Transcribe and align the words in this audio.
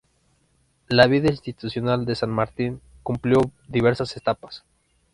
La 0.87 1.05
vida 1.05 1.29
institucional 1.29 2.05
de 2.07 2.15
San 2.15 2.31
Martín 2.31 2.81
cumplió 3.03 3.39
diversas 3.67 4.17
etapas. 4.17 4.63